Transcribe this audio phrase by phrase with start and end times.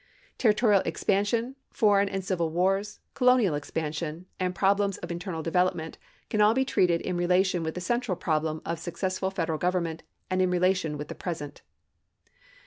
[0.39, 6.55] Territorial expansion, foreign and civil wars, colonial expansion and problems of internal development can all
[6.55, 10.97] be treated in relation with the central problem of successful federal government and in relation
[10.97, 11.61] with the present.